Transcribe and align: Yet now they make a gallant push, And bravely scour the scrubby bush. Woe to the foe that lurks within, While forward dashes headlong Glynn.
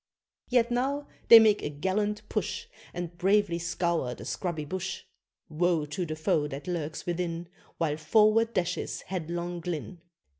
Yet 0.49 0.71
now 0.71 1.07
they 1.27 1.37
make 1.37 1.61
a 1.61 1.69
gallant 1.69 2.27
push, 2.27 2.65
And 2.91 3.15
bravely 3.19 3.59
scour 3.59 4.15
the 4.15 4.25
scrubby 4.25 4.65
bush. 4.65 5.03
Woe 5.47 5.85
to 5.85 6.07
the 6.07 6.15
foe 6.15 6.47
that 6.47 6.65
lurks 6.67 7.05
within, 7.05 7.49
While 7.77 7.97
forward 7.97 8.51
dashes 8.55 9.01
headlong 9.01 9.59
Glynn. 9.59 10.01